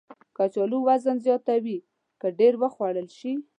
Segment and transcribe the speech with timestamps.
[0.37, 1.77] کچالو وزن زیاتوي
[2.21, 3.31] که ډېر وخوړل شي